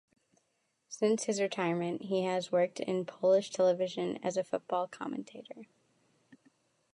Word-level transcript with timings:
Since 0.89 1.25
his 1.25 1.39
retirement, 1.39 2.01
he 2.05 2.23
has 2.23 2.51
worked 2.51 2.79
in 2.79 3.05
Polish 3.05 3.51
television 3.51 4.17
as 4.23 4.35
a 4.35 4.43
football 4.43 4.87
commentator. 4.87 5.67